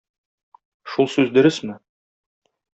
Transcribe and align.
Шул 0.95 1.11
сүз 1.17 1.31
дөресме? 1.37 1.79